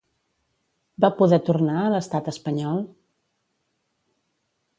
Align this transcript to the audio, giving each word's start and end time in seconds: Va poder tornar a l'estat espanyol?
Va 1.05 1.11
poder 1.19 1.39
tornar 1.49 1.75
a 1.81 1.91
l'estat 1.97 2.31
espanyol? 2.33 2.81